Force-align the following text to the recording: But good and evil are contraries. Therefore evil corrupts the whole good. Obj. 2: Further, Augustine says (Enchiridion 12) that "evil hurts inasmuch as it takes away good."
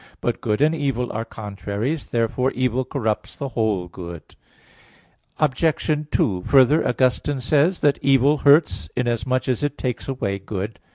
But 0.19 0.41
good 0.41 0.61
and 0.63 0.73
evil 0.73 1.11
are 1.13 1.23
contraries. 1.23 2.09
Therefore 2.09 2.49
evil 2.53 2.83
corrupts 2.83 3.35
the 3.35 3.49
whole 3.49 3.87
good. 3.87 4.33
Obj. 5.37 6.05
2: 6.11 6.41
Further, 6.47 6.83
Augustine 6.87 7.39
says 7.39 7.77
(Enchiridion 7.77 7.81
12) 7.83 7.93
that 7.93 7.99
"evil 8.01 8.37
hurts 8.39 8.89
inasmuch 8.97 9.47
as 9.47 9.61
it 9.63 9.77
takes 9.77 10.07
away 10.07 10.39
good." 10.39 10.79